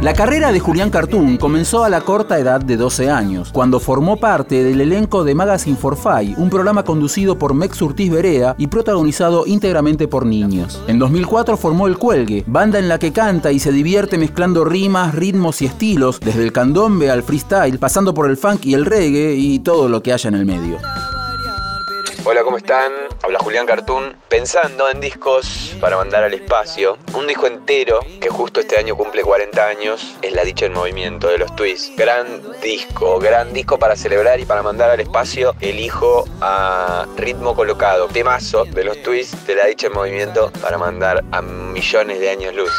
[0.00, 4.16] La carrera de Julián Cartoon comenzó a la corta edad de 12 años, cuando formó
[4.16, 8.68] parte del elenco de Magazine for Five, un programa conducido por Mex Urtiz Berea y
[8.68, 10.82] protagonizado íntegramente por niños.
[10.86, 15.14] En 2004 formó El Cuelgue, banda en la que canta y se divierte mezclando rimas,
[15.14, 19.34] ritmos y estilos, desde el candombe al freestyle, pasando por el funk y el reggae
[19.34, 20.78] y todo lo que haya en el medio.
[22.26, 22.90] Hola, ¿cómo están?
[23.22, 26.96] Habla Julián Cartoon, pensando en discos para mandar al espacio.
[27.12, 31.28] Un disco entero que justo este año cumple 40 años es La Dicha en Movimiento
[31.28, 31.94] de los Twists.
[31.98, 32.26] Gran
[32.62, 35.54] disco, gran disco para celebrar y para mandar al espacio.
[35.60, 41.22] Elijo a Ritmo Colocado, temazo de los Twists de La Dicha en Movimiento para mandar
[41.30, 42.72] a millones de años luz.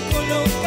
[0.00, 0.63] tengo color.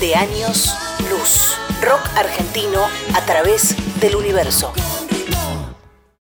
[0.00, 0.74] De años
[1.10, 1.58] luz.
[1.82, 2.80] Rock argentino
[3.14, 4.72] a través del universo.